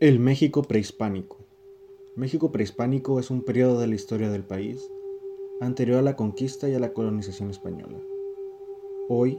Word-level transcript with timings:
El 0.00 0.18
México 0.18 0.62
prehispánico. 0.62 1.38
México 2.16 2.50
prehispánico 2.50 3.20
es 3.20 3.30
un 3.30 3.42
periodo 3.42 3.78
de 3.78 3.86
la 3.86 3.94
historia 3.94 4.28
del 4.28 4.42
país 4.42 4.90
anterior 5.60 5.98
a 5.98 6.02
la 6.02 6.16
conquista 6.16 6.68
y 6.68 6.74
a 6.74 6.80
la 6.80 6.92
colonización 6.92 7.48
española. 7.50 8.00
Hoy 9.08 9.38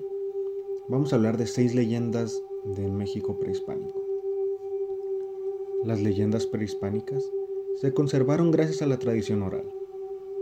vamos 0.88 1.12
a 1.12 1.18
hablar 1.18 1.36
de 1.36 1.46
seis 1.46 1.76
leyendas 1.76 2.41
del 2.63 2.94
México 2.94 3.38
prehispánico. 3.38 4.02
Las 5.83 6.02
leyendas 6.02 6.45
prehispánicas 6.45 7.29
se 7.75 7.93
conservaron 7.93 8.51
gracias 8.51 8.81
a 8.81 8.87
la 8.87 8.97
tradición 8.97 9.43
oral. 9.43 9.69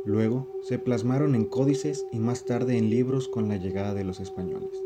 Luego 0.06 0.48
se 0.62 0.78
plasmaron 0.78 1.34
en 1.34 1.46
códices 1.46 2.06
y 2.12 2.20
más 2.20 2.46
tarde 2.46 2.78
en 2.78 2.92
libros 2.92 3.28
con 3.28 3.50
la 3.50 3.58
llegada 3.58 3.96
de 3.96 4.04
los 4.04 4.20
españoles. 4.20 4.80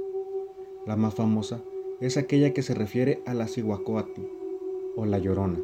La 0.86 0.96
más 0.96 1.16
famosa 1.16 1.66
es 2.00 2.16
aquella 2.16 2.54
que 2.54 2.62
se 2.62 2.74
refiere 2.74 3.22
a 3.26 3.34
la 3.34 3.50
Cihuacóatl 3.50 4.37
o 4.98 5.06
la 5.06 5.20
Llorona. 5.20 5.60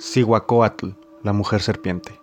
Cihuacóatl, 0.00 0.88
la 1.22 1.34
mujer 1.34 1.60
serpiente. 1.60 2.18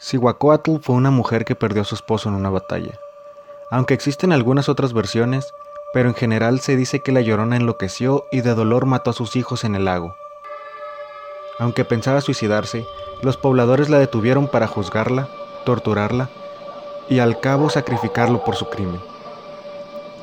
Cihuacóatl 0.00 0.78
fue 0.82 0.96
una 0.96 1.12
mujer 1.12 1.44
que 1.44 1.54
perdió 1.54 1.82
a 1.82 1.84
su 1.84 1.94
esposo 1.94 2.28
en 2.28 2.34
una 2.34 2.50
batalla. 2.50 2.98
Aunque 3.70 3.94
existen 3.94 4.32
algunas 4.32 4.68
otras 4.68 4.92
versiones, 4.92 5.46
pero 5.94 6.08
en 6.08 6.16
general 6.16 6.58
se 6.58 6.74
dice 6.76 7.02
que 7.02 7.12
la 7.12 7.20
Llorona 7.20 7.56
enloqueció 7.56 8.26
y 8.32 8.40
de 8.40 8.54
dolor 8.54 8.84
mató 8.84 9.10
a 9.10 9.14
sus 9.14 9.36
hijos 9.36 9.62
en 9.62 9.76
el 9.76 9.84
lago. 9.84 10.16
Aunque 11.60 11.84
pensaba 11.84 12.20
suicidarse, 12.20 12.84
los 13.22 13.36
pobladores 13.36 13.90
la 13.90 13.98
detuvieron 13.98 14.48
para 14.48 14.66
juzgarla, 14.66 15.28
torturarla 15.64 16.30
y 17.08 17.20
al 17.20 17.38
cabo 17.38 17.70
sacrificarlo 17.70 18.42
por 18.42 18.56
su 18.56 18.68
crimen. 18.68 19.00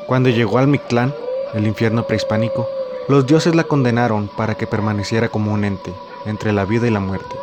Cuando 0.07 0.29
llegó 0.29 0.57
al 0.57 0.67
Mictlán, 0.67 1.13
el 1.53 1.65
infierno 1.67 2.05
prehispánico, 2.05 2.67
los 3.07 3.27
dioses 3.27 3.53
la 3.53 3.65
condenaron 3.65 4.27
para 4.27 4.55
que 4.55 4.67
permaneciera 4.67 5.29
como 5.29 5.53
un 5.53 5.63
ente 5.63 5.93
entre 6.25 6.51
la 6.53 6.65
vida 6.65 6.87
y 6.87 6.91
la 6.91 6.99
muerte. 6.99 7.35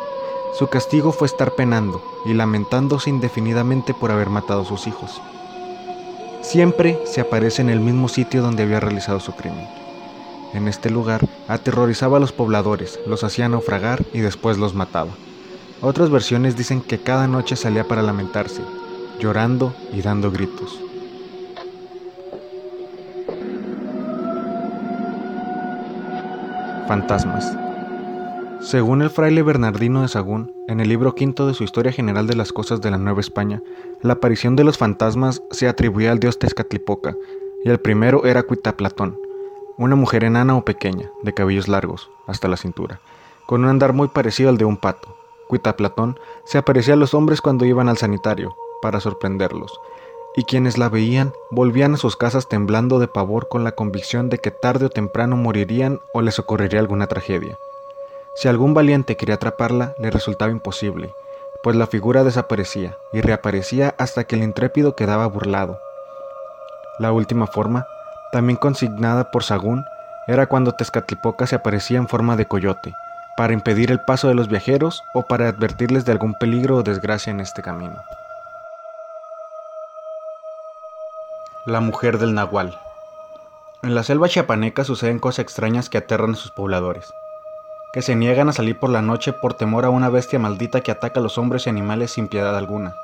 Su 0.57 0.67
castigo 0.67 1.11
fue 1.11 1.25
estar 1.25 1.53
penando 1.55 2.03
y 2.25 2.33
lamentándose 2.33 3.09
indefinidamente 3.09 3.93
por 3.93 4.11
haber 4.11 4.29
matado 4.29 4.61
a 4.61 4.65
sus 4.65 4.87
hijos. 4.87 5.21
Siempre 6.41 6.99
se 7.05 7.21
aparece 7.21 7.61
en 7.61 7.69
el 7.69 7.79
mismo 7.79 8.09
sitio 8.09 8.41
donde 8.41 8.63
había 8.63 8.79
realizado 8.79 9.19
su 9.19 9.31
crimen. 9.33 9.67
En 10.53 10.67
este 10.67 10.89
lugar 10.89 11.25
aterrorizaba 11.47 12.17
a 12.17 12.19
los 12.19 12.33
pobladores, 12.33 12.99
los 13.07 13.23
hacía 13.23 13.49
naufragar 13.49 14.03
y 14.13 14.19
después 14.19 14.57
los 14.57 14.75
mataba. 14.75 15.11
Otras 15.81 16.09
versiones 16.09 16.55
dicen 16.55 16.81
que 16.81 16.99
cada 16.99 17.27
noche 17.27 17.55
salía 17.55 17.87
para 17.87 18.03
lamentarse, 18.03 18.61
llorando 19.19 19.73
y 19.93 20.01
dando 20.01 20.29
gritos. 20.29 20.79
Fantasmas. 26.87 27.57
Según 28.59 29.01
el 29.01 29.09
fraile 29.09 29.41
Bernardino 29.41 30.01
de 30.01 30.09
Sagún, 30.09 30.53
en 30.67 30.81
el 30.81 30.89
libro 30.89 31.15
quinto 31.15 31.47
de 31.47 31.53
su 31.53 31.63
Historia 31.63 31.93
General 31.93 32.27
de 32.27 32.35
las 32.35 32.51
Cosas 32.51 32.81
de 32.81 32.91
la 32.91 32.97
Nueva 32.97 33.21
España, 33.21 33.61
la 34.01 34.13
aparición 34.13 34.55
de 34.55 34.65
los 34.65 34.77
fantasmas 34.77 35.41
se 35.51 35.67
atribuía 35.67 36.11
al 36.11 36.19
dios 36.19 36.39
Tezcatlipoca, 36.39 37.15
y 37.63 37.69
el 37.69 37.79
primero 37.79 38.25
era 38.25 38.43
Cuitaplatón, 38.43 39.17
una 39.77 39.95
mujer 39.95 40.25
enana 40.25 40.57
o 40.57 40.65
pequeña, 40.65 41.09
de 41.23 41.33
cabellos 41.33 41.69
largos, 41.69 42.09
hasta 42.27 42.49
la 42.49 42.57
cintura, 42.57 42.99
con 43.45 43.63
un 43.63 43.69
andar 43.69 43.93
muy 43.93 44.09
parecido 44.09 44.49
al 44.49 44.57
de 44.57 44.65
un 44.65 44.77
pato. 44.77 45.15
Cuitaplatón 45.47 46.19
se 46.43 46.57
aparecía 46.57 46.95
a 46.95 46.97
los 46.97 47.13
hombres 47.13 47.39
cuando 47.39 47.65
iban 47.65 47.87
al 47.87 47.97
sanitario, 47.97 48.55
para 48.81 48.99
sorprenderlos, 48.99 49.71
y 50.35 50.45
quienes 50.45 50.77
la 50.77 50.89
veían 50.89 51.33
volvían 51.51 51.93
a 51.93 51.97
sus 51.97 52.15
casas 52.15 52.47
temblando 52.47 52.99
de 52.99 53.07
pavor 53.07 53.47
con 53.47 53.63
la 53.63 53.73
convicción 53.73 54.29
de 54.29 54.39
que 54.39 54.51
tarde 54.51 54.85
o 54.85 54.89
temprano 54.89 55.35
morirían 55.35 55.99
o 56.13 56.21
les 56.21 56.39
ocurriría 56.39 56.79
alguna 56.79 57.07
tragedia. 57.07 57.57
Si 58.35 58.47
algún 58.47 58.73
valiente 58.73 59.15
quería 59.15 59.35
atraparla, 59.35 59.93
le 59.99 60.09
resultaba 60.09 60.51
imposible, 60.51 61.13
pues 61.61 61.75
la 61.75 61.87
figura 61.87 62.23
desaparecía 62.23 62.97
y 63.11 63.21
reaparecía 63.21 63.95
hasta 63.97 64.23
que 64.23 64.35
el 64.35 64.43
intrépido 64.43 64.95
quedaba 64.95 65.27
burlado. 65.27 65.79
La 66.99 67.11
última 67.11 67.47
forma 67.47 67.85
también 68.33 68.57
consignada 68.57 69.29
por 69.29 69.43
Sagún, 69.43 69.85
era 70.27 70.47
cuando 70.47 70.73
Tezcatlipoca 70.73 71.45
se 71.45 71.55
aparecía 71.55 71.99
en 71.99 72.07
forma 72.07 72.35
de 72.35 72.47
coyote, 72.47 72.95
para 73.37 73.53
impedir 73.53 73.91
el 73.91 74.01
paso 74.01 74.27
de 74.27 74.33
los 74.33 74.47
viajeros 74.47 75.03
o 75.13 75.21
para 75.27 75.47
advertirles 75.47 76.03
de 76.03 76.13
algún 76.13 76.33
peligro 76.33 76.77
o 76.77 76.83
desgracia 76.83 77.29
en 77.29 77.39
este 77.39 77.61
camino. 77.61 78.01
La 81.65 81.79
mujer 81.79 82.17
del 82.17 82.33
Nahual. 82.33 82.77
En 83.83 83.95
la 83.95 84.03
selva 84.03 84.27
chiapaneca 84.27 84.83
suceden 84.83 85.19
cosas 85.19 85.39
extrañas 85.39 85.89
que 85.89 85.97
aterran 85.97 86.33
a 86.33 86.35
sus 86.35 86.51
pobladores, 86.51 87.13
que 87.93 88.01
se 88.01 88.17
niegan 88.17 88.49
a 88.49 88.51
salir 88.51 88.77
por 88.77 88.89
la 88.89 89.01
noche 89.01 89.31
por 89.31 89.53
temor 89.53 89.85
a 89.85 89.89
una 89.89 90.09
bestia 90.09 90.39
maldita 90.39 90.81
que 90.81 90.91
ataca 90.91 91.21
a 91.21 91.23
los 91.23 91.37
hombres 91.37 91.65
y 91.65 91.69
animales 91.69 92.11
sin 92.11 92.27
piedad 92.27 92.57
alguna. 92.57 92.97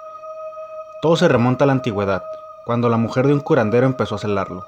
Todo 1.02 1.16
se 1.16 1.30
remonta 1.30 1.64
a 1.64 1.68
la 1.68 1.72
antigüedad, 1.72 2.22
cuando 2.66 2.90
la 2.90 2.98
mujer 2.98 3.28
de 3.28 3.34
un 3.34 3.40
curandero 3.40 3.86
empezó 3.86 4.16
a 4.16 4.20
celarlo. 4.20 4.66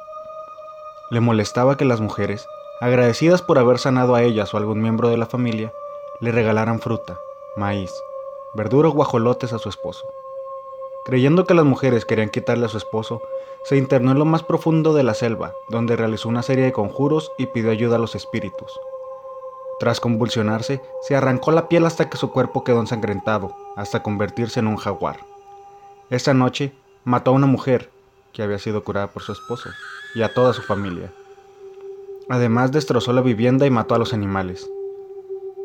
Le 1.10 1.20
molestaba 1.20 1.76
que 1.76 1.84
las 1.84 2.00
mujeres, 2.00 2.48
agradecidas 2.80 3.42
por 3.42 3.60
haber 3.60 3.78
sanado 3.78 4.16
a 4.16 4.24
ellas 4.24 4.54
o 4.54 4.58
a 4.58 4.62
algún 4.62 4.82
miembro 4.82 5.10
de 5.10 5.18
la 5.18 5.26
familia, 5.26 5.74
le 6.22 6.32
regalaran 6.32 6.80
fruta, 6.80 7.18
maíz, 7.58 7.92
verdura 8.54 8.88
o 8.88 8.94
guajolotes 8.94 9.52
a 9.52 9.60
su 9.60 9.68
esposo. 9.68 10.06
Creyendo 11.04 11.46
que 11.46 11.56
las 11.56 11.66
mujeres 11.66 12.06
querían 12.06 12.30
quitarle 12.30 12.66
a 12.66 12.70
su 12.70 12.78
esposo, 12.78 13.22
se 13.64 13.78
internó 13.78 14.12
en 14.12 14.20
lo 14.20 14.26
más 14.26 14.44
profundo 14.44 14.94
de 14.94 15.04
la 15.04 15.14
selva, 15.16 15.54
donde 15.70 15.96
realizó 15.96 16.30
una 16.30 16.44
serie 16.44 16.66
de 16.66 16.72
conjuros 16.72 17.32
y 17.38 17.48
pidió 17.48 17.72
ayuda 17.72 17.96
a 17.96 18.00
los 18.00 18.16
espíritus. 18.16 18.72
Tras 19.80 20.00
convulsionarse, 20.00 20.80
se 21.02 21.16
arrancó 21.16 21.52
la 21.52 21.68
piel 21.68 21.86
hasta 21.88 22.08
que 22.08 22.18
su 22.18 22.32
cuerpo 22.32 22.64
quedó 22.64 22.80
ensangrentado, 22.80 23.56
hasta 23.76 24.04
convertirse 24.04 24.60
en 24.60 24.68
un 24.68 24.78
jaguar. 24.78 25.20
Esa 26.12 26.36
noche 26.36 26.72
mató 27.04 27.32
a 27.32 27.34
una 27.34 27.48
mujer, 27.48 27.90
que 28.32 28.44
había 28.44 28.60
sido 28.60 28.84
curada 28.84 29.08
por 29.08 29.24
su 29.24 29.32
esposo, 29.32 29.70
y 30.14 30.22
a 30.22 30.34
toda 30.34 30.54
su 30.54 30.62
familia. 30.62 31.12
Además 32.30 32.72
destrozó 32.72 33.12
la 33.12 33.22
vivienda 33.22 33.66
y 33.66 33.72
mató 33.72 33.96
a 33.96 33.98
los 33.98 34.14
animales. 34.14 34.70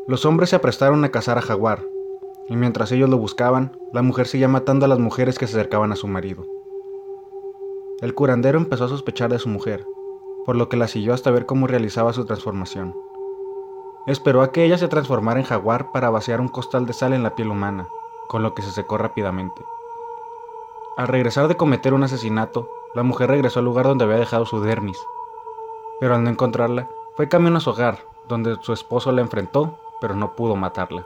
Los 0.07 0.25
hombres 0.25 0.49
se 0.49 0.55
aprestaron 0.55 1.03
a 1.03 1.11
cazar 1.11 1.37
a 1.37 1.41
Jaguar, 1.41 1.83
y 2.49 2.55
mientras 2.55 2.91
ellos 2.91 3.09
lo 3.09 3.17
buscaban, 3.17 3.77
la 3.93 4.01
mujer 4.01 4.27
seguía 4.27 4.47
matando 4.47 4.85
a 4.85 4.89
las 4.89 4.99
mujeres 4.99 5.37
que 5.37 5.47
se 5.47 5.57
acercaban 5.57 5.91
a 5.91 5.95
su 5.95 6.07
marido. 6.07 6.45
El 8.01 8.13
curandero 8.13 8.57
empezó 8.57 8.85
a 8.85 8.89
sospechar 8.89 9.31
de 9.31 9.39
su 9.39 9.49
mujer, 9.49 9.85
por 10.45 10.55
lo 10.55 10.69
que 10.69 10.77
la 10.77 10.87
siguió 10.87 11.13
hasta 11.13 11.31
ver 11.31 11.45
cómo 11.45 11.67
realizaba 11.67 12.13
su 12.13 12.25
transformación. 12.25 12.95
Esperó 14.05 14.41
a 14.41 14.51
que 14.51 14.63
ella 14.63 14.77
se 14.77 14.87
transformara 14.87 15.39
en 15.39 15.45
jaguar 15.45 15.91
para 15.91 16.09
vaciar 16.09 16.39
un 16.39 16.47
costal 16.47 16.85
de 16.85 16.93
sal 16.93 17.13
en 17.13 17.23
la 17.23 17.35
piel 17.35 17.49
humana, 17.49 17.89
con 18.29 18.43
lo 18.43 18.53
que 18.53 18.61
se 18.61 18.71
secó 18.71 18.97
rápidamente. 18.97 19.61
Al 20.95 21.07
regresar 21.07 21.47
de 21.47 21.57
cometer 21.57 21.93
un 21.93 22.03
asesinato, 22.03 22.69
la 22.93 23.03
mujer 23.03 23.29
regresó 23.29 23.59
al 23.59 23.65
lugar 23.65 23.85
donde 23.85 24.05
había 24.05 24.17
dejado 24.17 24.45
su 24.45 24.61
dermis. 24.61 24.97
Pero 25.99 26.15
al 26.15 26.23
no 26.23 26.29
encontrarla, 26.29 26.89
fue 27.15 27.27
camino 27.27 27.57
a 27.57 27.59
su 27.59 27.71
hogar, 27.71 27.99
donde 28.27 28.57
su 28.61 28.73
esposo 28.73 29.11
la 29.11 29.21
enfrentó, 29.21 29.77
pero 29.99 30.15
no 30.15 30.35
pudo 30.35 30.55
matarla. 30.55 31.03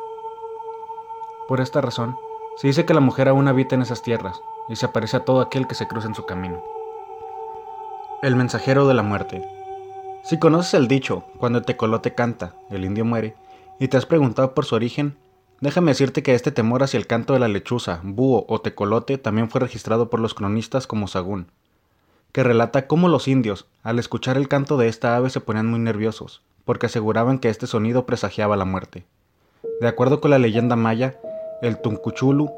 Por 1.47 1.61
esta 1.61 1.81
razón, 1.81 2.17
se 2.57 2.67
dice 2.67 2.85
que 2.85 2.93
la 2.93 2.99
mujer 2.99 3.27
aún 3.27 3.47
habita 3.47 3.75
en 3.75 3.81
esas 3.81 4.01
tierras 4.01 4.41
y 4.69 4.75
se 4.75 4.85
aparece 4.85 5.17
a 5.17 5.25
todo 5.25 5.41
aquel 5.41 5.67
que 5.67 5.75
se 5.75 5.87
cruza 5.87 6.07
en 6.07 6.15
su 6.15 6.25
camino. 6.25 6.63
El 8.21 8.35
mensajero 8.35 8.87
de 8.87 8.93
la 8.93 9.03
muerte. 9.03 9.47
Si 10.23 10.37
conoces 10.37 10.73
el 10.75 10.87
dicho, 10.87 11.23
cuando 11.37 11.59
el 11.59 11.65
tecolote 11.65 12.13
canta, 12.13 12.53
el 12.69 12.85
indio 12.85 13.05
muere, 13.05 13.35
y 13.79 13.87
te 13.87 13.97
has 13.97 14.05
preguntado 14.05 14.53
por 14.53 14.65
su 14.65 14.75
origen, 14.75 15.17
Déjame 15.61 15.91
decirte 15.91 16.23
que 16.23 16.33
este 16.33 16.51
temor 16.51 16.81
hacia 16.81 16.97
el 16.97 17.05
canto 17.05 17.33
de 17.33 17.39
la 17.39 17.47
lechuza, 17.47 17.99
búho 18.03 18.45
o 18.47 18.61
tecolote 18.61 19.19
también 19.19 19.47
fue 19.47 19.61
registrado 19.61 20.09
por 20.09 20.19
los 20.19 20.33
cronistas 20.33 20.87
como 20.87 21.07
Sagún, 21.07 21.51
que 22.31 22.43
relata 22.43 22.87
cómo 22.87 23.07
los 23.07 23.27
indios, 23.27 23.67
al 23.83 23.99
escuchar 23.99 24.37
el 24.37 24.47
canto 24.47 24.75
de 24.77 24.87
esta 24.87 25.15
ave, 25.15 25.29
se 25.29 25.39
ponían 25.39 25.67
muy 25.67 25.77
nerviosos, 25.77 26.41
porque 26.65 26.87
aseguraban 26.87 27.37
que 27.37 27.49
este 27.49 27.67
sonido 27.67 28.07
presagiaba 28.07 28.57
la 28.57 28.65
muerte. 28.65 29.05
De 29.79 29.87
acuerdo 29.87 30.19
con 30.19 30.31
la 30.31 30.39
leyenda 30.39 30.75
maya, 30.75 31.19
el 31.61 31.77
tuncuchulu 31.77 32.49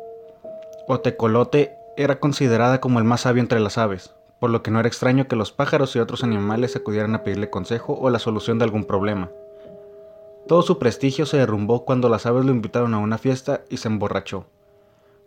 o 0.88 1.00
tecolote 1.00 1.75
era 1.97 2.19
considerada 2.19 2.79
como 2.79 3.00
el 3.00 3.05
más 3.05 3.21
sabio 3.21 3.41
entre 3.41 3.59
las 3.59 3.77
aves, 3.77 4.15
por 4.39 4.50
lo 4.50 4.63
que 4.63 4.71
no 4.71 4.79
era 4.79 4.88
extraño 4.88 5.27
que 5.27 5.35
los 5.35 5.51
pájaros 5.51 5.95
y 5.95 6.00
otros 6.00 6.23
animales 6.23 6.75
acudieran 6.75 7.13
a 7.15 7.23
pedirle 7.23 7.50
consejo 7.50 7.97
o 8.00 8.09
la 8.09 8.19
solución 8.19 8.59
de 8.59 8.65
algún 8.65 8.85
problema. 8.85 9.29
Todo 10.47 10.61
su 10.61 10.79
prestigio 10.79 11.25
se 11.25 11.38
derrumbó 11.38 11.85
cuando 11.85 12.09
las 12.09 12.25
aves 12.25 12.45
lo 12.45 12.51
invitaron 12.51 12.94
a 12.94 13.00
una 13.00 13.17
fiesta 13.17 13.61
y 13.69 13.77
se 13.77 13.88
emborrachó. 13.88 14.45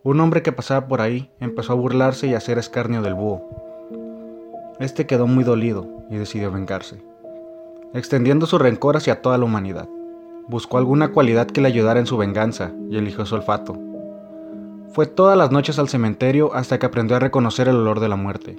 Un 0.03 0.21
hombre 0.21 0.43
que 0.43 0.53
pasaba 0.53 0.89
por 0.89 1.01
ahí 1.01 1.31
empezó 1.41 1.73
a 1.73 1.77
burlarse 1.77 2.27
y 2.27 2.35
a 2.35 2.39
hacer 2.39 2.59
escarnio 2.59 3.03
del 3.03 3.15
búho. 3.15 3.43
Este 4.79 5.07
quedó 5.07 5.27
muy 5.27 5.45
dolido 5.45 5.87
y 6.11 6.17
decidió 6.17 6.53
vengarse, 6.53 7.03
extendiendo 7.95 8.47
su 8.47 8.59
rencor 8.59 8.97
hacia 8.97 9.23
toda 9.23 9.39
la 9.39 9.47
humanidad. 9.47 9.89
Buscó 10.49 10.79
alguna 10.79 11.09
cualidad 11.09 11.49
que 11.49 11.61
le 11.61 11.69
ayudara 11.69 11.99
en 11.99 12.07
su 12.07 12.17
venganza 12.17 12.71
y 12.89 12.97
eligió 12.97 13.27
su 13.27 13.35
olfato. 13.35 13.77
Fue 14.93 15.07
todas 15.07 15.37
las 15.37 15.51
noches 15.51 15.79
al 15.79 15.89
cementerio 15.89 16.55
hasta 16.55 16.79
que 16.79 16.87
aprendió 16.87 17.17
a 17.17 17.21
reconocer 17.21 17.69
el 17.69 17.77
olor 17.77 17.99
de 17.99 18.09
la 18.09 18.17
muerte. 18.17 18.57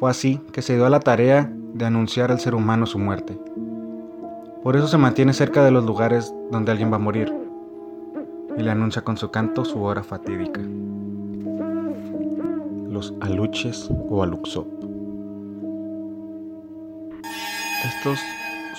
Fue 0.00 0.10
así 0.10 0.40
que 0.52 0.62
se 0.62 0.74
dio 0.74 0.84
a 0.84 0.90
la 0.90 1.00
tarea 1.00 1.50
de 1.74 1.84
anunciar 1.84 2.32
al 2.32 2.40
ser 2.40 2.54
humano 2.54 2.86
su 2.86 2.98
muerte. 2.98 3.38
Por 4.64 4.76
eso 4.76 4.88
se 4.88 4.98
mantiene 4.98 5.32
cerca 5.32 5.64
de 5.64 5.70
los 5.70 5.84
lugares 5.84 6.34
donde 6.50 6.72
alguien 6.72 6.90
va 6.90 6.96
a 6.96 7.00
morir 7.00 7.32
y 8.58 8.62
le 8.62 8.70
anuncia 8.70 9.02
con 9.02 9.16
su 9.16 9.30
canto 9.30 9.64
su 9.64 9.82
hora 9.82 10.02
fatídica. 10.02 10.60
Los 12.88 13.14
aluches 13.20 13.88
o 14.08 14.22
aluxop. 14.22 14.66
Estos 17.84 18.18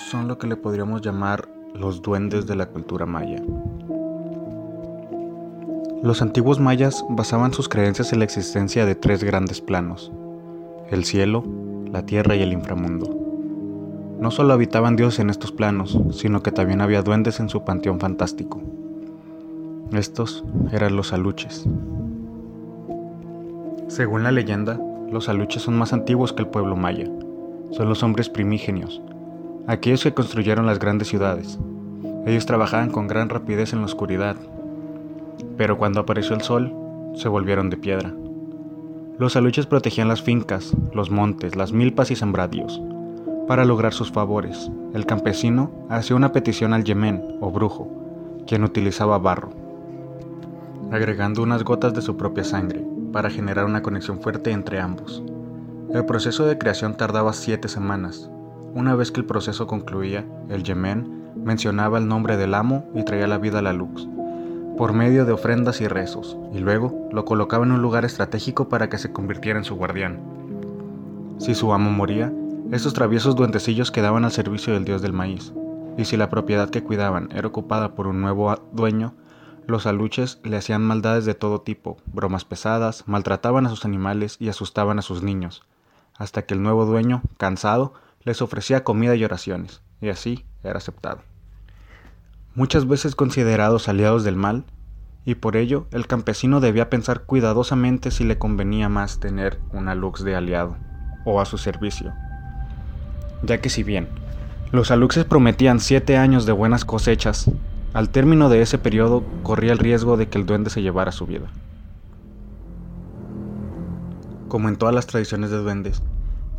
son 0.10 0.28
lo 0.28 0.38
que 0.38 0.48
le 0.48 0.56
podríamos 0.56 1.02
llamar 1.02 1.55
los 1.80 2.02
duendes 2.02 2.48
de 2.48 2.56
la 2.56 2.68
cultura 2.68 3.06
maya. 3.06 3.42
Los 6.02 6.22
antiguos 6.22 6.60
mayas 6.60 7.04
basaban 7.10 7.54
sus 7.54 7.68
creencias 7.68 8.14
en 8.14 8.20
la 8.20 8.26
existencia 8.26 8.86
de 8.86 8.96
tres 8.96 9.24
grandes 9.24 9.60
planos, 9.60 10.12
el 10.90 11.04
cielo, 11.04 11.44
la 11.92 12.06
tierra 12.06 12.36
y 12.36 12.42
el 12.42 12.54
inframundo. 12.54 13.10
No 14.20 14.32
solo 14.32 14.54
habitaban 14.54 14.96
dioses 14.96 15.20
en 15.20 15.30
estos 15.30 15.52
planos, 15.52 16.00
sino 16.12 16.42
que 16.42 16.52
también 16.52 16.82
había 16.82 17.02
duendes 17.02 17.40
en 17.40 17.50
su 17.50 17.66
panteón 17.66 18.00
fantástico. 18.00 18.62
Estos 19.92 20.46
eran 20.72 20.96
los 20.96 21.12
aluches. 21.12 21.66
Según 23.88 24.24
la 24.24 24.32
leyenda, 24.32 24.80
los 25.12 25.28
aluches 25.28 25.64
son 25.64 25.78
más 25.78 25.92
antiguos 25.94 26.34
que 26.34 26.44
el 26.44 26.50
pueblo 26.50 26.76
maya. 26.76 27.10
Son 27.72 27.90
los 27.90 28.04
hombres 28.04 28.30
primígenios, 28.30 29.02
aquellos 29.68 30.04
que 30.04 30.14
construyeron 30.14 30.66
las 30.66 30.80
grandes 30.80 31.08
ciudades. 31.08 31.58
Ellos 32.26 32.46
trabajaban 32.46 32.92
con 32.92 33.08
gran 33.08 33.30
rapidez 33.30 33.74
en 33.74 33.80
la 33.80 33.86
oscuridad, 33.86 34.36
pero 35.58 35.78
cuando 35.78 36.02
apareció 36.02 36.36
el 36.36 36.42
sol, 36.42 36.74
se 37.16 37.30
volvieron 37.30 37.70
de 37.70 37.78
piedra. 37.78 38.14
Los 39.18 39.36
aluches 39.36 39.66
protegían 39.66 40.08
las 40.08 40.22
fincas, 40.22 40.76
los 40.94 41.10
montes, 41.10 41.56
las 41.56 41.72
milpas 41.72 42.12
y 42.12 42.16
sembradíos. 42.16 42.82
Para 43.48 43.64
lograr 43.64 43.94
sus 43.94 44.12
favores, 44.12 44.70
el 44.94 45.06
campesino 45.06 45.72
hacía 45.90 46.16
una 46.16 46.32
petición 46.32 46.74
al 46.74 46.84
yemen 46.84 47.24
o 47.42 47.52
brujo, 47.52 47.88
quien 48.48 48.64
utilizaba 48.64 49.18
barro, 49.18 49.52
agregando 50.92 51.42
unas 51.44 51.64
gotas 51.64 51.94
de 51.94 52.02
su 52.02 52.18
propia 52.18 52.44
sangre 52.44 52.84
para 53.14 53.30
generar 53.30 53.66
una 53.66 53.82
conexión 53.82 54.20
fuerte 54.20 54.52
entre 54.52 54.80
ambos. 54.80 55.24
El 55.94 56.06
proceso 56.06 56.46
de 56.46 56.58
creación 56.58 56.98
tardaba 56.98 57.32
siete 57.34 57.68
semanas. 57.70 58.30
Una 58.76 58.94
vez 58.94 59.10
que 59.10 59.22
el 59.22 59.26
proceso 59.26 59.68
concluía, 59.68 60.26
el 60.50 60.64
yemen 60.64 61.32
mencionaba 61.38 61.98
el 61.98 62.10
nombre 62.10 62.36
del 62.36 62.54
amo 62.54 62.84
y 62.94 63.04
traía 63.06 63.26
la 63.26 63.38
vida 63.38 63.60
a 63.60 63.62
la 63.62 63.72
luz, 63.72 64.06
por 64.78 64.92
medio 64.92 65.24
de 65.24 65.32
ofrendas 65.32 65.80
y 65.80 65.88
rezos, 65.88 66.38
y 66.54 66.60
luego 66.60 67.08
lo 67.14 67.24
colocaba 67.24 67.64
en 67.64 67.72
un 67.72 67.82
lugar 67.82 68.04
estratégico 68.04 68.68
para 68.68 68.90
que 68.90 68.98
se 68.98 69.14
convirtiera 69.14 69.58
en 69.58 69.64
su 69.64 69.76
guardián. 69.76 70.20
Si 71.38 71.56
su 71.56 71.72
amo 71.72 71.90
moría, 71.90 72.34
estos 72.74 72.94
traviesos 72.94 73.38
duentecillos 73.38 73.92
quedaban 73.92 74.26
al 74.26 74.34
servicio 74.34 74.74
del 74.74 74.84
dios 74.84 75.02
del 75.02 75.14
maíz, 75.14 75.54
y 75.98 76.04
si 76.04 76.18
la 76.18 76.30
propiedad 76.30 76.70
que 76.70 76.84
cuidaban 76.84 77.30
era 77.32 77.48
ocupada 77.48 77.96
por 77.96 78.08
un 78.08 78.20
nuevo 78.20 78.54
dueño, 78.74 79.14
los 79.68 79.88
aluches 79.88 80.42
le 80.44 80.58
hacían 80.58 80.82
maldades 80.82 81.24
de 81.24 81.34
todo 81.34 81.62
tipo, 81.62 81.96
bromas 82.08 82.44
pesadas, 82.44 83.06
maltrataban 83.08 83.68
a 83.68 83.70
sus 83.70 83.86
animales 83.86 84.36
y 84.42 84.50
asustaban 84.50 85.00
a 85.00 85.02
sus 85.02 85.24
niños, 85.24 85.64
hasta 86.18 86.42
que 86.42 86.56
el 86.56 86.62
nuevo 86.62 86.86
dueño, 86.86 87.22
cansado, 87.38 87.94
les 88.26 88.42
ofrecía 88.42 88.84
comida 88.84 89.16
y 89.16 89.24
oraciones, 89.24 89.82
y 90.02 90.10
así 90.10 90.46
era 90.64 90.78
aceptado 90.78 91.22
muchas 92.56 92.88
veces 92.88 93.16
considerados 93.16 93.88
aliados 93.90 94.24
del 94.24 94.38
mal, 94.38 94.64
y 95.26 95.36
por 95.36 95.58
ello 95.58 95.88
el 95.92 96.08
campesino 96.08 96.62
debía 96.62 96.90
pensar 96.90 97.24
cuidadosamente 97.24 98.12
si 98.12 98.24
le 98.24 98.38
convenía 98.38 98.90
más 98.90 99.20
tener 99.20 99.60
una 99.74 99.94
lux 99.94 100.24
de 100.24 100.36
aliado 100.36 100.78
o 101.26 101.42
a 101.42 101.46
su 101.46 101.58
servicio. 101.58 102.14
Ya 103.44 103.60
que 103.60 103.70
si 103.70 103.84
bien 103.84 104.08
los 104.72 104.92
aluxes 104.92 105.26
prometían 105.26 105.80
siete 105.80 106.18
años 106.18 106.46
de 106.46 106.52
buenas 106.52 106.86
cosechas, 106.86 107.52
al 107.94 108.10
término 108.10 108.50
de 108.50 108.62
ese 108.62 108.78
periodo 108.78 109.24
corría 109.44 109.72
el 109.72 109.80
riesgo 109.80 110.18
de 110.18 110.28
que 110.28 110.38
el 110.38 110.46
duende 110.46 110.70
se 110.70 110.82
llevara 110.82 111.12
su 111.12 111.26
vida. 111.26 111.48
Como 114.48 114.70
en 114.70 114.76
todas 114.76 114.94
las 114.94 115.08
tradiciones 115.08 115.50
de 115.50 115.58
duendes, 115.58 116.02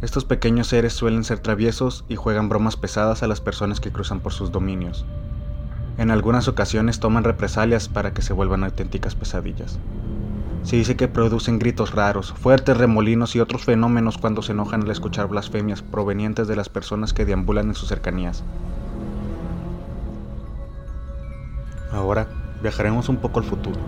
estos 0.02 0.24
pequeños 0.24 0.66
seres 0.66 0.92
suelen 0.92 1.24
ser 1.24 1.38
traviesos 1.38 2.04
y 2.08 2.16
juegan 2.16 2.48
bromas 2.48 2.76
pesadas 2.76 3.22
a 3.22 3.26
las 3.26 3.40
personas 3.40 3.80
que 3.80 3.92
cruzan 3.92 4.20
por 4.20 4.32
sus 4.32 4.52
dominios, 4.52 5.06
en 5.98 6.10
algunas 6.10 6.46
ocasiones 6.46 7.00
toman 7.00 7.24
represalias 7.24 7.88
para 7.88 8.12
que 8.12 8.20
se 8.20 8.34
vuelvan 8.34 8.64
auténticas 8.64 9.14
pesadillas. 9.14 9.78
Se 10.62 10.76
dice 10.76 10.96
que 10.96 11.08
producen 11.08 11.58
gritos 11.58 11.94
raros, 11.94 12.32
fuertes 12.32 12.76
remolinos 12.76 13.34
y 13.34 13.40
otros 13.40 13.64
fenómenos 13.64 14.18
cuando 14.18 14.42
se 14.42 14.52
enojan 14.52 14.82
al 14.82 14.90
escuchar 14.90 15.28
blasfemias 15.28 15.80
provenientes 15.80 16.48
de 16.48 16.56
las 16.56 16.68
personas 16.68 17.14
que 17.14 17.24
deambulan 17.24 17.68
en 17.68 17.74
sus 17.74 17.88
cercanías. 17.88 18.44
Ahora 21.92 22.26
viajaremos 22.62 23.08
un 23.08 23.16
poco 23.16 23.38
al 23.38 23.46
futuro. 23.46 23.80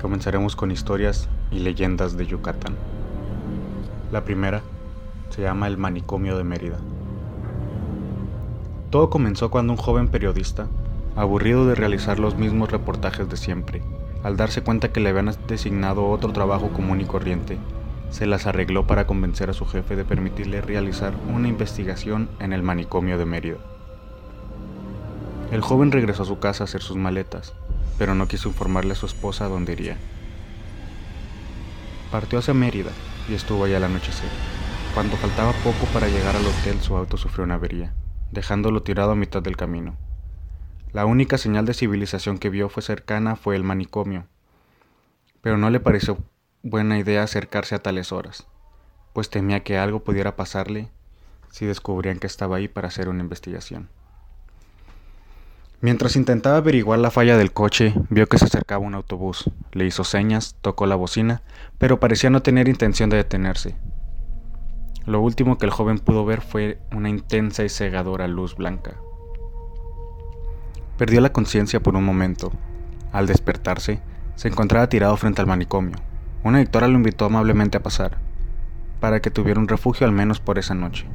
Comenzaremos 0.00 0.54
con 0.54 0.70
historias 0.70 1.28
y 1.50 1.60
leyendas 1.60 2.16
de 2.16 2.26
Yucatán. 2.26 2.76
La 4.12 4.24
primera 4.24 4.62
se 5.32 5.42
llama 5.42 5.66
el 5.66 5.78
manicomio 5.78 6.36
de 6.36 6.44
Mérida. 6.44 6.78
Todo 8.90 9.08
comenzó 9.08 9.50
cuando 9.50 9.72
un 9.72 9.78
joven 9.78 10.08
periodista 10.08 10.66
aburrido 11.16 11.66
de 11.66 11.74
realizar 11.74 12.18
los 12.18 12.36
mismos 12.36 12.70
reportajes 12.70 13.28
de 13.28 13.38
siempre. 13.38 13.82
Al 14.22 14.36
darse 14.36 14.62
cuenta 14.62 14.92
que 14.92 15.00
le 15.00 15.08
habían 15.08 15.34
designado 15.48 16.08
otro 16.08 16.32
trabajo 16.32 16.68
común 16.68 17.00
y 17.00 17.06
corriente, 17.06 17.58
se 18.10 18.26
las 18.26 18.46
arregló 18.46 18.86
para 18.86 19.06
convencer 19.06 19.48
a 19.48 19.54
su 19.54 19.64
jefe 19.64 19.96
de 19.96 20.04
permitirle 20.04 20.60
realizar 20.60 21.14
una 21.34 21.48
investigación 21.48 22.28
en 22.38 22.52
el 22.52 22.62
manicomio 22.62 23.16
de 23.16 23.24
Mérida. 23.24 23.56
El 25.50 25.62
joven 25.62 25.92
regresó 25.92 26.24
a 26.24 26.26
su 26.26 26.38
casa 26.38 26.64
a 26.64 26.66
hacer 26.66 26.82
sus 26.82 26.98
maletas, 26.98 27.54
pero 27.98 28.14
no 28.14 28.28
quiso 28.28 28.48
informarle 28.48 28.92
a 28.92 28.96
su 28.96 29.06
esposa 29.06 29.48
dónde 29.48 29.72
iría. 29.72 29.96
Partió 32.10 32.38
hacia 32.38 32.52
Mérida 32.52 32.90
y 33.30 33.34
estuvo 33.34 33.64
allá 33.64 33.78
al 33.78 33.84
anochecer. 33.84 34.51
Cuando 34.94 35.16
faltaba 35.16 35.52
poco 35.64 35.86
para 35.94 36.06
llegar 36.08 36.36
al 36.36 36.44
hotel, 36.44 36.78
su 36.82 36.94
auto 36.94 37.16
sufrió 37.16 37.44
una 37.44 37.54
avería, 37.54 37.94
dejándolo 38.30 38.82
tirado 38.82 39.12
a 39.12 39.16
mitad 39.16 39.42
del 39.42 39.56
camino. 39.56 39.96
La 40.92 41.06
única 41.06 41.38
señal 41.38 41.64
de 41.64 41.72
civilización 41.72 42.36
que 42.36 42.50
vio 42.50 42.68
fue 42.68 42.82
cercana 42.82 43.36
fue 43.36 43.56
el 43.56 43.64
manicomio, 43.64 44.26
pero 45.40 45.56
no 45.56 45.70
le 45.70 45.80
pareció 45.80 46.18
buena 46.62 46.98
idea 46.98 47.22
acercarse 47.22 47.74
a 47.74 47.78
tales 47.78 48.12
horas, 48.12 48.46
pues 49.14 49.30
temía 49.30 49.60
que 49.64 49.78
algo 49.78 50.04
pudiera 50.04 50.36
pasarle 50.36 50.90
si 51.50 51.64
descubrían 51.64 52.18
que 52.18 52.26
estaba 52.26 52.56
ahí 52.56 52.68
para 52.68 52.88
hacer 52.88 53.08
una 53.08 53.22
investigación. 53.22 53.88
Mientras 55.80 56.16
intentaba 56.16 56.58
averiguar 56.58 56.98
la 56.98 57.10
falla 57.10 57.38
del 57.38 57.52
coche, 57.52 57.94
vio 58.10 58.28
que 58.28 58.38
se 58.38 58.44
acercaba 58.44 58.84
un 58.84 58.94
autobús. 58.94 59.50
Le 59.72 59.86
hizo 59.86 60.04
señas, 60.04 60.54
tocó 60.60 60.86
la 60.86 60.94
bocina, 60.94 61.42
pero 61.78 61.98
parecía 61.98 62.30
no 62.30 62.42
tener 62.42 62.68
intención 62.68 63.10
de 63.10 63.16
detenerse. 63.16 63.74
Lo 65.04 65.20
último 65.20 65.58
que 65.58 65.66
el 65.66 65.72
joven 65.72 65.98
pudo 65.98 66.24
ver 66.24 66.40
fue 66.40 66.78
una 66.92 67.08
intensa 67.08 67.64
y 67.64 67.68
cegadora 67.68 68.28
luz 68.28 68.54
blanca, 68.54 68.96
Perdió 71.02 71.20
la 71.20 71.32
conciencia 71.32 71.80
por 71.80 71.96
un 71.96 72.04
momento. 72.04 72.52
Al 73.10 73.26
despertarse, 73.26 74.00
se 74.36 74.46
encontraba 74.46 74.88
tirado 74.88 75.16
frente 75.16 75.40
al 75.40 75.48
manicomio. 75.48 75.96
Una 76.44 76.58
dictora 76.58 76.86
lo 76.86 76.94
invitó 76.94 77.24
amablemente 77.24 77.78
a 77.78 77.82
pasar, 77.82 78.18
para 79.00 79.20
que 79.20 79.30
tuviera 79.30 79.58
un 79.58 79.66
refugio 79.66 80.06
al 80.06 80.12
menos 80.12 80.38
por 80.38 80.58
esa 80.58 80.74
noche. 80.74 81.06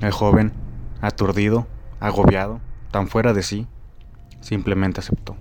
El 0.00 0.12
joven, 0.12 0.52
aturdido, 1.00 1.66
agobiado, 1.98 2.60
tan 2.92 3.08
fuera 3.08 3.32
de 3.32 3.42
sí, 3.42 3.66
simplemente 4.40 5.00
aceptó. 5.00 5.36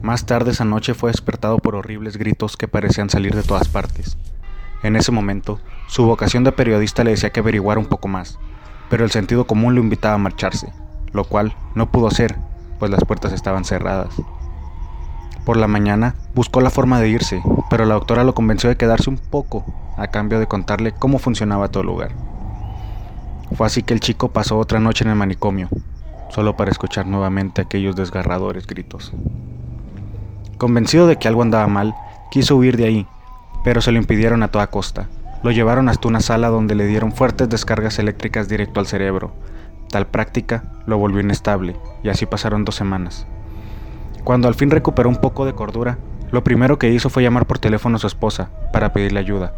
Más 0.00 0.24
tarde 0.24 0.52
esa 0.52 0.64
noche 0.64 0.94
fue 0.94 1.10
despertado 1.10 1.58
por 1.58 1.74
horribles 1.74 2.16
gritos 2.16 2.56
que 2.56 2.68
parecían 2.68 3.10
salir 3.10 3.34
de 3.34 3.42
todas 3.42 3.68
partes. 3.68 4.16
En 4.82 4.96
ese 4.96 5.12
momento, 5.12 5.60
su 5.86 6.04
vocación 6.04 6.44
de 6.44 6.52
periodista 6.52 7.04
le 7.04 7.12
decía 7.12 7.30
que 7.30 7.40
averiguara 7.40 7.80
un 7.80 7.86
poco 7.86 8.08
más, 8.08 8.38
pero 8.90 9.04
el 9.04 9.10
sentido 9.10 9.46
común 9.46 9.74
lo 9.74 9.80
invitaba 9.80 10.14
a 10.14 10.18
marcharse 10.18 10.72
lo 11.14 11.24
cual 11.24 11.54
no 11.74 11.90
pudo 11.90 12.08
hacer, 12.08 12.36
pues 12.78 12.90
las 12.90 13.04
puertas 13.04 13.32
estaban 13.32 13.64
cerradas. 13.64 14.14
Por 15.46 15.56
la 15.56 15.68
mañana 15.68 16.16
buscó 16.34 16.60
la 16.60 16.70
forma 16.70 17.00
de 17.00 17.08
irse, 17.08 17.42
pero 17.70 17.86
la 17.86 17.94
doctora 17.94 18.24
lo 18.24 18.34
convenció 18.34 18.68
de 18.68 18.76
quedarse 18.76 19.08
un 19.08 19.16
poco, 19.16 19.64
a 19.96 20.08
cambio 20.08 20.40
de 20.40 20.48
contarle 20.48 20.92
cómo 20.92 21.18
funcionaba 21.18 21.68
todo 21.68 21.82
el 21.82 21.86
lugar. 21.86 22.10
Fue 23.56 23.66
así 23.66 23.82
que 23.82 23.94
el 23.94 24.00
chico 24.00 24.28
pasó 24.28 24.58
otra 24.58 24.80
noche 24.80 25.04
en 25.04 25.10
el 25.10 25.16
manicomio, 25.16 25.68
solo 26.30 26.56
para 26.56 26.72
escuchar 26.72 27.06
nuevamente 27.06 27.62
aquellos 27.62 27.94
desgarradores 27.94 28.66
gritos. 28.66 29.12
Convencido 30.58 31.06
de 31.06 31.16
que 31.16 31.28
algo 31.28 31.42
andaba 31.42 31.68
mal, 31.68 31.94
quiso 32.32 32.56
huir 32.56 32.76
de 32.76 32.86
ahí, 32.86 33.06
pero 33.64 33.80
se 33.80 33.90
lo 33.90 33.98
impidieron 33.98 34.44
a 34.44 34.48
toda 34.48 34.68
costa. 34.68 35.08
Lo 35.42 35.50
llevaron 35.50 35.88
hasta 35.88 36.06
una 36.06 36.20
sala 36.20 36.48
donde 36.48 36.76
le 36.76 36.86
dieron 36.86 37.12
fuertes 37.12 37.48
descargas 37.48 37.98
eléctricas 37.98 38.48
directo 38.48 38.78
al 38.78 38.86
cerebro, 38.86 39.34
Tal 39.94 40.08
práctica 40.08 40.64
lo 40.86 40.98
volvió 40.98 41.20
inestable, 41.20 41.76
y 42.02 42.08
así 42.08 42.26
pasaron 42.26 42.64
dos 42.64 42.74
semanas. 42.74 43.28
Cuando 44.24 44.48
al 44.48 44.56
fin 44.56 44.72
recuperó 44.72 45.08
un 45.08 45.20
poco 45.20 45.46
de 45.46 45.54
cordura, 45.54 45.98
lo 46.32 46.42
primero 46.42 46.80
que 46.80 46.90
hizo 46.90 47.10
fue 47.10 47.22
llamar 47.22 47.46
por 47.46 47.60
teléfono 47.60 47.94
a 47.94 48.00
su 48.00 48.08
esposa 48.08 48.50
para 48.72 48.92
pedirle 48.92 49.20
ayuda, 49.20 49.54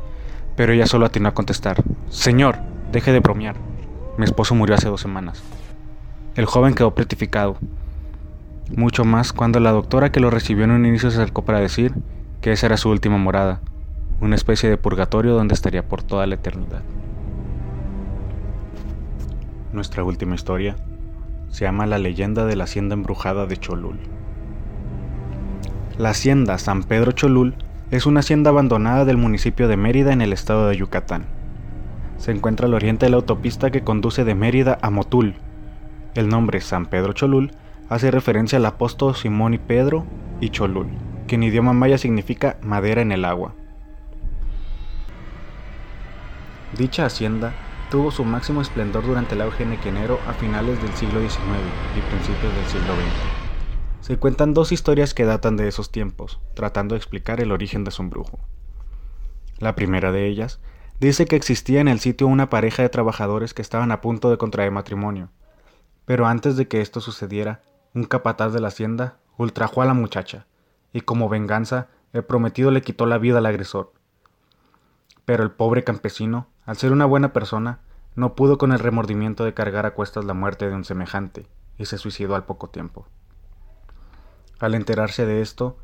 pero 0.54 0.74
ella 0.74 0.86
solo 0.86 1.06
atinó 1.06 1.30
a 1.30 1.34
contestar, 1.34 1.82
Señor, 2.10 2.58
deje 2.92 3.12
de 3.12 3.20
bromear. 3.20 3.56
mi 4.18 4.26
esposo 4.26 4.54
murió 4.54 4.74
hace 4.74 4.88
dos 4.88 5.00
semanas. 5.00 5.42
El 6.34 6.44
joven 6.44 6.74
quedó 6.74 6.94
petrificado. 6.94 7.56
Mucho 8.76 9.06
más 9.06 9.32
cuando 9.32 9.58
la 9.58 9.72
doctora 9.72 10.12
que 10.12 10.20
lo 10.20 10.28
recibió 10.28 10.64
en 10.64 10.72
un 10.72 10.84
inicio 10.84 11.10
se 11.10 11.16
acercó 11.16 11.46
para 11.46 11.60
decir 11.60 11.94
que 12.42 12.52
esa 12.52 12.66
era 12.66 12.76
su 12.76 12.90
última 12.90 13.16
morada, 13.16 13.62
una 14.20 14.34
especie 14.34 14.68
de 14.70 14.76
purgatorio 14.76 15.34
donde 15.34 15.54
estaría 15.54 15.86
por 15.86 16.02
toda 16.02 16.26
la 16.26 16.34
eternidad. 16.36 16.82
Nuestra 19.72 20.04
última 20.04 20.34
historia 20.34 20.76
se 21.48 21.64
llama 21.64 21.86
La 21.86 21.98
leyenda 21.98 22.44
de 22.46 22.56
la 22.56 22.64
hacienda 22.64 22.94
embrujada 22.94 23.46
de 23.46 23.56
Cholul. 23.56 23.98
La 25.98 26.10
hacienda 26.10 26.58
San 26.58 26.82
Pedro 26.82 27.12
Cholul 27.12 27.54
es 27.90 28.06
una 28.06 28.20
hacienda 28.20 28.50
abandonada 28.50 29.04
del 29.04 29.16
municipio 29.16 29.68
de 29.68 29.76
Mérida 29.76 30.12
en 30.12 30.20
el 30.20 30.32
estado 30.32 30.68
de 30.68 30.76
Yucatán 30.76 31.36
se 32.18 32.32
encuentra 32.32 32.66
al 32.66 32.74
oriente 32.74 33.06
de 33.06 33.10
la 33.10 33.16
autopista 33.16 33.70
que 33.70 33.82
conduce 33.82 34.24
de 34.24 34.34
Mérida 34.34 34.78
a 34.82 34.90
Motul. 34.90 35.34
El 36.14 36.28
nombre 36.28 36.60
San 36.60 36.86
Pedro 36.86 37.12
Cholul 37.12 37.52
hace 37.88 38.10
referencia 38.10 38.58
al 38.58 38.66
apóstol 38.66 39.14
Simón 39.14 39.54
y 39.54 39.58
Pedro 39.58 40.04
y 40.40 40.50
Cholul, 40.50 40.88
que 41.26 41.34
en 41.34 41.42
idioma 41.42 41.72
maya 41.72 41.98
significa 41.98 42.56
madera 42.62 43.02
en 43.02 43.12
el 43.12 43.24
agua. 43.24 43.54
Dicha 46.72 47.06
hacienda 47.06 47.54
tuvo 47.90 48.10
su 48.10 48.24
máximo 48.24 48.60
esplendor 48.60 49.06
durante 49.06 49.34
el 49.34 49.42
auge 49.42 49.64
nequenero 49.64 50.18
a 50.26 50.32
finales 50.32 50.80
del 50.82 50.92
siglo 50.94 51.20
XIX 51.20 51.40
y 51.96 52.00
principios 52.10 52.54
del 52.54 52.66
siglo 52.66 52.94
XX. 52.94 54.06
Se 54.06 54.18
cuentan 54.18 54.54
dos 54.54 54.72
historias 54.72 55.14
que 55.14 55.24
datan 55.24 55.56
de 55.56 55.68
esos 55.68 55.90
tiempos, 55.90 56.40
tratando 56.54 56.94
de 56.94 56.98
explicar 56.98 57.40
el 57.40 57.52
origen 57.52 57.84
de 57.84 57.90
su 57.90 58.02
embrujo. 58.02 58.40
La 59.58 59.74
primera 59.74 60.12
de 60.12 60.26
ellas 60.26 60.60
Dice 60.98 61.26
que 61.26 61.36
existía 61.36 61.80
en 61.80 61.88
el 61.88 62.00
sitio 62.00 62.26
una 62.26 62.48
pareja 62.48 62.82
de 62.82 62.88
trabajadores 62.88 63.52
que 63.52 63.60
estaban 63.60 63.92
a 63.92 64.00
punto 64.00 64.30
de 64.30 64.38
contraer 64.38 64.70
matrimonio. 64.70 65.28
Pero 66.06 66.26
antes 66.26 66.56
de 66.56 66.68
que 66.68 66.80
esto 66.80 67.00
sucediera, 67.00 67.60
un 67.92 68.04
capataz 68.04 68.54
de 68.54 68.60
la 68.60 68.68
hacienda 68.68 69.18
ultrajó 69.36 69.82
a 69.82 69.84
la 69.84 69.92
muchacha, 69.92 70.46
y 70.94 71.02
como 71.02 71.28
venganza, 71.28 71.88
el 72.14 72.24
prometido 72.24 72.70
le 72.70 72.80
quitó 72.80 73.04
la 73.04 73.18
vida 73.18 73.38
al 73.38 73.46
agresor. 73.46 73.92
Pero 75.26 75.42
el 75.42 75.50
pobre 75.50 75.84
campesino, 75.84 76.48
al 76.66 76.76
ser 76.76 76.92
una 76.92 77.06
buena 77.06 77.32
persona, 77.32 77.78
no 78.16 78.34
pudo 78.34 78.58
con 78.58 78.72
el 78.72 78.80
remordimiento 78.80 79.44
de 79.44 79.54
cargar 79.54 79.86
a 79.86 79.94
cuestas 79.94 80.24
la 80.24 80.34
muerte 80.34 80.68
de 80.68 80.74
un 80.74 80.84
semejante, 80.84 81.46
y 81.78 81.86
se 81.86 81.96
suicidó 81.96 82.34
al 82.34 82.44
poco 82.44 82.68
tiempo. 82.68 83.06
Al 84.58 84.74
enterarse 84.74 85.26
de 85.26 85.42
esto, 85.42 85.76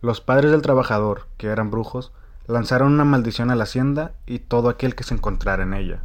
los 0.00 0.20
padres 0.20 0.52
del 0.52 0.62
trabajador, 0.62 1.26
que 1.38 1.48
eran 1.48 1.70
brujos, 1.70 2.12
lanzaron 2.46 2.92
una 2.92 3.04
maldición 3.04 3.50
a 3.50 3.56
la 3.56 3.64
hacienda 3.64 4.12
y 4.26 4.38
todo 4.38 4.68
aquel 4.68 4.94
que 4.94 5.04
se 5.04 5.14
encontrara 5.14 5.64
en 5.64 5.74
ella. 5.74 6.02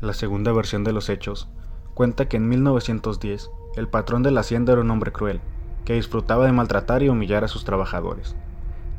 La 0.00 0.12
segunda 0.12 0.52
versión 0.52 0.84
de 0.84 0.92
los 0.92 1.08
hechos 1.08 1.48
cuenta 1.94 2.28
que 2.28 2.36
en 2.36 2.48
1910 2.48 3.50
el 3.76 3.88
patrón 3.88 4.22
de 4.22 4.30
la 4.30 4.40
hacienda 4.40 4.72
era 4.72 4.82
un 4.82 4.90
hombre 4.90 5.12
cruel, 5.12 5.40
que 5.84 5.94
disfrutaba 5.94 6.44
de 6.44 6.52
maltratar 6.52 7.02
y 7.02 7.08
humillar 7.08 7.44
a 7.44 7.48
sus 7.48 7.64
trabajadores. 7.64 8.36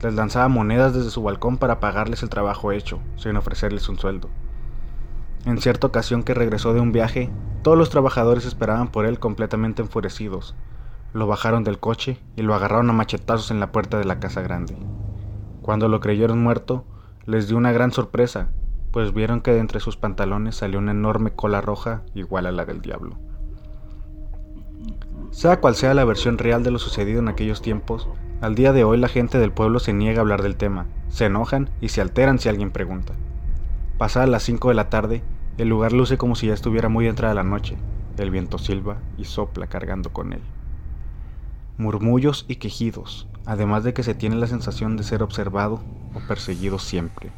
Les 0.03 0.13
lanzaba 0.13 0.49
monedas 0.49 0.93
desde 0.93 1.11
su 1.11 1.23
balcón 1.23 1.57
para 1.57 1.79
pagarles 1.79 2.23
el 2.23 2.29
trabajo 2.29 2.73
hecho, 2.73 2.99
sin 3.15 3.37
ofrecerles 3.37 3.87
un 3.87 3.97
sueldo. 3.97 4.29
En 5.45 5.59
cierta 5.59 5.87
ocasión 5.87 6.23
que 6.23 6.33
regresó 6.33 6.73
de 6.73 6.81
un 6.81 6.91
viaje, 6.91 7.31
todos 7.61 7.77
los 7.77 7.89
trabajadores 7.89 8.45
esperaban 8.45 8.89
por 8.89 9.05
él 9.05 9.19
completamente 9.19 9.81
enfurecidos. 9.81 10.55
Lo 11.13 11.25
bajaron 11.25 11.63
del 11.63 11.79
coche 11.79 12.19
y 12.35 12.41
lo 12.41 12.53
agarraron 12.53 12.89
a 12.89 12.93
machetazos 12.93 13.49
en 13.49 13.61
la 13.61 13.71
puerta 13.71 13.97
de 13.97 14.03
la 14.03 14.19
casa 14.19 14.41
grande. 14.41 14.75
Cuando 15.61 15.87
lo 15.87 16.01
creyeron 16.01 16.43
muerto, 16.43 16.83
les 17.25 17.47
dio 17.47 17.55
una 17.55 17.71
gran 17.71 17.93
sorpresa, 17.93 18.49
pues 18.91 19.13
vieron 19.13 19.39
que 19.39 19.53
de 19.53 19.59
entre 19.59 19.79
sus 19.79 19.95
pantalones 19.95 20.57
salió 20.57 20.79
una 20.79 20.91
enorme 20.91 21.31
cola 21.31 21.61
roja 21.61 22.01
igual 22.13 22.45
a 22.45 22.51
la 22.51 22.65
del 22.65 22.81
diablo. 22.81 23.17
Sea 25.31 25.61
cual 25.61 25.75
sea 25.75 25.93
la 25.93 26.03
versión 26.03 26.37
real 26.37 26.61
de 26.61 26.71
lo 26.71 26.79
sucedido 26.79 27.19
en 27.21 27.29
aquellos 27.29 27.61
tiempos, 27.61 28.09
al 28.43 28.55
día 28.55 28.73
de 28.73 28.83
hoy 28.83 28.97
la 28.97 29.07
gente 29.07 29.37
del 29.39 29.53
pueblo 29.53 29.79
se 29.79 29.93
niega 29.93 30.17
a 30.17 30.21
hablar 30.21 30.41
del 30.41 30.57
tema, 30.57 30.85
se 31.07 31.27
enojan 31.27 31.69
y 31.79 31.87
se 31.87 32.01
alteran 32.01 32.39
si 32.39 32.49
alguien 32.49 32.71
pregunta. 32.71 33.13
Pasadas 33.97 34.27
las 34.27 34.43
5 34.43 34.67
de 34.67 34.75
la 34.75 34.89
tarde, 34.89 35.23
el 35.57 35.69
lugar 35.69 35.93
luce 35.93 36.17
como 36.17 36.35
si 36.35 36.47
ya 36.47 36.53
estuviera 36.53 36.89
muy 36.89 37.07
entrada 37.07 37.33
la 37.33 37.45
noche, 37.45 37.77
el 38.17 38.31
viento 38.31 38.57
silba 38.57 38.97
y 39.17 39.23
sopla 39.23 39.67
cargando 39.67 40.11
con 40.11 40.33
él. 40.33 40.41
Murmullos 41.77 42.43
y 42.49 42.57
quejidos, 42.57 43.29
además 43.45 43.85
de 43.85 43.93
que 43.93 44.03
se 44.03 44.13
tiene 44.13 44.35
la 44.35 44.47
sensación 44.47 44.97
de 44.97 45.03
ser 45.03 45.23
observado 45.23 45.81
o 46.13 46.19
perseguido 46.27 46.79
siempre. 46.79 47.31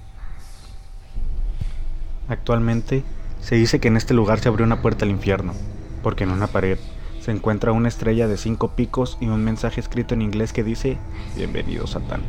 Actualmente 2.28 3.04
se 3.42 3.54
dice 3.54 3.80
que 3.80 3.90
en 3.90 3.98
este 3.98 4.16
lugar 4.16 4.40
se 4.40 4.50
abrió 4.50 4.66
una 4.66 4.82
puerta 4.82 5.06
al 5.06 5.12
infierno, 5.12 5.54
porque 6.02 6.24
en 6.24 6.32
una 6.32 6.48
pared 6.48 6.80
se 7.26 7.32
encuentra 7.32 7.72
una 7.72 7.88
estrella 7.88 8.28
de 8.28 8.38
cinco 8.38 8.76
picos 8.76 9.18
y 9.20 9.26
un 9.26 9.44
mensaje 9.44 9.80
escrito 9.80 10.14
en 10.14 10.22
inglés 10.22 10.54
que 10.54 10.64
dice 10.64 11.00
Bienvenido 11.36 11.88
Satán. 11.88 12.22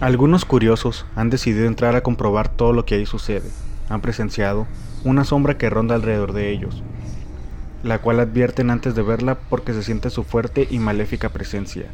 Algunos 0.00 0.46
curiosos 0.46 1.04
han 1.14 1.28
decidido 1.28 1.66
entrar 1.66 1.94
a 1.94 2.02
comprobar 2.02 2.48
todo 2.48 2.72
lo 2.72 2.86
que 2.86 2.94
ahí 2.94 3.04
sucede. 3.04 3.50
Han 3.90 4.00
presenciado 4.00 4.66
una 5.04 5.24
sombra 5.24 5.58
que 5.58 5.68
ronda 5.68 5.94
alrededor 5.94 6.32
de 6.32 6.52
ellos, 6.52 6.82
la 7.82 7.98
cual 7.98 8.20
advierten 8.20 8.70
antes 8.70 8.94
de 8.94 9.02
verla 9.02 9.36
porque 9.50 9.74
se 9.74 9.82
siente 9.82 10.08
su 10.08 10.24
fuerte 10.24 10.66
y 10.70 10.78
maléfica 10.78 11.28
presencia, 11.28 11.90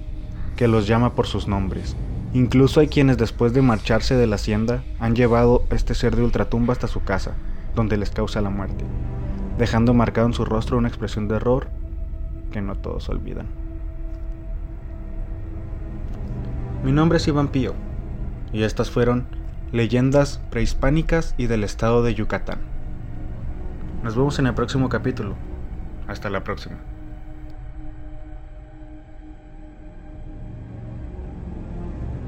que 0.55 0.69
los 0.69 0.87
llama 0.87 1.15
por 1.17 1.27
sus 1.27 1.49
nombres. 1.49 1.97
Incluso 2.33 2.79
hay 2.79 2.87
quienes 2.87 3.19
después 3.19 3.53
de 3.53 3.63
marcharse 3.63 4.15
de 4.15 4.29
la 4.29 4.37
hacienda 4.37 4.85
han 5.01 5.17
llevado 5.17 5.65
este 5.71 5.97
ser 5.97 6.15
de 6.15 6.23
ultratumba 6.23 6.75
hasta 6.75 6.87
su 6.87 7.03
casa, 7.03 7.33
donde 7.75 7.97
les 7.97 8.11
causa 8.11 8.41
la 8.41 8.51
muerte, 8.51 8.85
dejando 9.61 9.93
marcado 9.93 10.27
en 10.27 10.33
su 10.33 10.47
rostro 10.47 10.79
una 10.79 10.89
expresión 10.89 11.29
de 11.29 11.37
error 11.37 11.69
que 12.51 12.63
no 12.63 12.77
todos 12.77 13.11
olvidan. 13.11 13.47
Mi 16.83 16.93
nombre 16.93 17.19
es 17.19 17.29
Iván 17.29 17.49
Pío, 17.49 17.75
y 18.55 18.63
estas 18.63 18.91
fueron 18.91 19.27
leyendas 19.71 20.41
prehispánicas 20.51 21.35
y 21.37 21.47
del 21.47 21.63
estado 21.63 22.03
de 22.03 22.15
Yucatán. 22.15 22.61
Nos 24.03 24.17
vemos 24.17 24.39
en 24.39 24.47
el 24.47 24.55
próximo 24.55 24.89
capítulo. 24.89 25.35
Hasta 26.09 26.31
la 26.31 26.43
próxima. 26.43 26.79